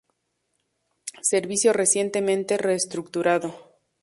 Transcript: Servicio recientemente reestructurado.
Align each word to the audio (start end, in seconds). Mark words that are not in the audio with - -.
Servicio 1.21 1.73
recientemente 1.73 2.57
reestructurado. 2.57 3.77